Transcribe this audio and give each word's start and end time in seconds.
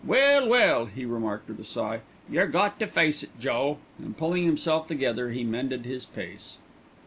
"Well, 0.03 0.47
well!" 0.47 0.87
he 0.87 1.05
remarked 1.05 1.47
with 1.47 1.59
a 1.59 1.63
sigh, 1.63 1.99
"yer 2.27 2.47
got 2.47 2.79
to 2.79 2.87
face 2.87 3.21
it, 3.21 3.29
Joe," 3.39 3.77
and 3.99 4.17
pulling 4.17 4.45
himself 4.45 4.87
together 4.87 5.29
he 5.29 5.43
mended 5.43 5.85
his 5.85 6.07
pace. 6.07 6.57